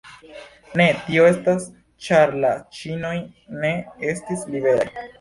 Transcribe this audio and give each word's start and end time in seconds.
Ne, 0.79 0.87
tio 1.09 1.27
estas 1.33 1.69
ĉar 2.07 2.35
la 2.41 2.55
ĉinoj 2.81 3.15
ne 3.63 3.77
estis 4.15 4.47
liberaj. 4.57 4.95